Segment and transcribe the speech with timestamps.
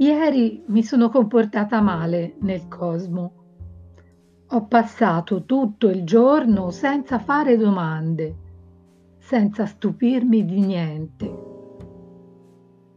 [0.00, 3.32] Ieri mi sono comportata male nel cosmo.
[4.46, 8.36] Ho passato tutto il giorno senza fare domande,
[9.18, 11.26] senza stupirmi di niente.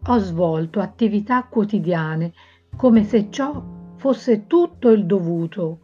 [0.01, 2.31] Ho svolto attività quotidiane
[2.77, 3.61] come se ciò
[3.97, 5.79] fosse tutto il dovuto.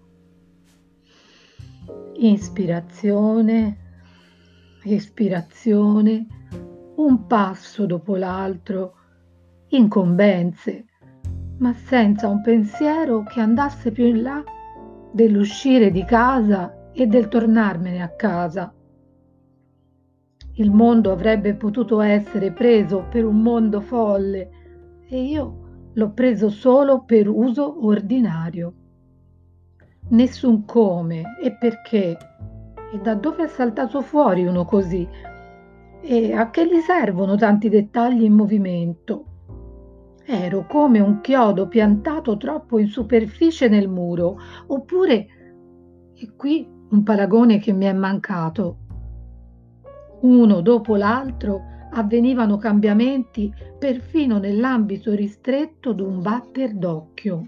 [2.13, 3.77] Ispirazione,
[4.85, 6.27] espirazione,
[6.95, 8.93] un passo dopo l'altro,
[9.67, 10.85] incombenze,
[11.59, 14.43] ma senza un pensiero che andasse più in là
[15.11, 18.73] dell'uscire di casa e del tornarmene a casa.
[20.53, 24.49] Il mondo avrebbe potuto essere preso per un mondo folle
[25.07, 28.73] e io l'ho preso solo per uso ordinario.
[30.09, 32.17] Nessun come e perché
[32.91, 35.07] e da dove è saltato fuori uno così
[36.01, 39.25] e a che gli servono tanti dettagli in movimento
[40.31, 45.27] Ero come un chiodo piantato troppo in superficie nel muro, oppure,
[46.13, 48.77] e qui un paragone che mi è mancato,
[50.21, 51.63] uno dopo l'altro
[51.93, 57.47] avvenivano cambiamenti perfino nell'ambito ristretto d'un batter d'occhio.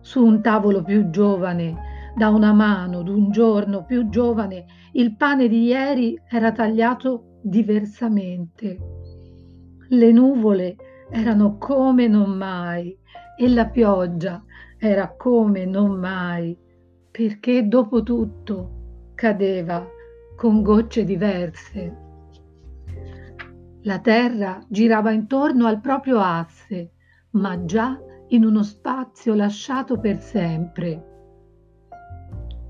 [0.00, 5.64] Su un tavolo più giovane, da una mano d'un giorno più giovane, il pane di
[5.64, 8.78] ieri era tagliato diversamente.
[9.88, 10.76] Le nuvole
[11.08, 12.96] erano come non mai
[13.38, 14.42] e la pioggia
[14.78, 16.54] era come non mai,
[17.10, 19.88] perché dopo tutto cadeva
[20.36, 22.04] con gocce diverse.
[23.82, 26.90] La terra girava intorno al proprio asse,
[27.30, 31.14] ma già in uno spazio lasciato per sempre.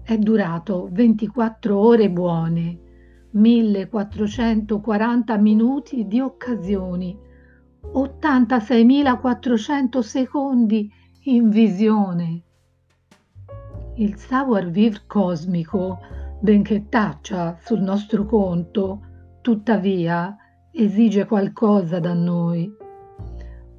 [0.02, 2.78] È durato 24 ore buone,
[3.30, 7.18] 1440 minuti di occasioni
[7.94, 10.90] 86.400 secondi
[11.24, 12.42] in visione.
[13.96, 15.98] Il savoir-vivre cosmico,
[16.40, 19.00] benché taccia sul nostro conto,
[19.40, 20.36] tuttavia
[20.70, 22.70] esige qualcosa da noi.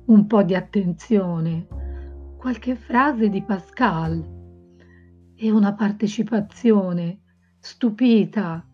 [0.06, 1.68] Un po' di attenzione,
[2.38, 4.36] qualche frase di Pascal
[5.36, 7.20] e una partecipazione
[7.60, 8.66] stupita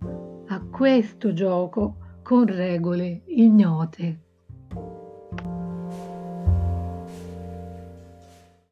[0.48, 4.22] a questo gioco con regole ignote.